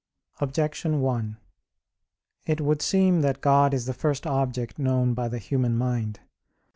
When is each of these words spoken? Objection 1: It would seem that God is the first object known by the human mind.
Objection 0.39 0.99
1: 1.01 1.37
It 2.47 2.59
would 2.59 2.81
seem 2.81 3.21
that 3.21 3.39
God 3.39 3.71
is 3.71 3.85
the 3.85 3.93
first 3.93 4.25
object 4.25 4.79
known 4.79 5.13
by 5.13 5.27
the 5.27 5.37
human 5.37 5.77
mind. 5.77 6.21